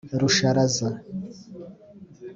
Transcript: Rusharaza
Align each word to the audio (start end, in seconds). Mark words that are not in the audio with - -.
Rusharaza 0.21 0.87